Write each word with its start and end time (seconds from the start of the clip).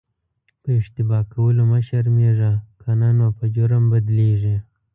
په 0.61 0.69
اشتباه 0.79 1.23
کولو 1.33 1.63
مه 1.71 1.79
شرمېږه 1.87 2.51
که 2.81 2.89
نه 3.01 3.09
نو 3.17 3.27
په 3.37 3.45
جرم 3.55 3.83
بدلیږي. 3.91 4.57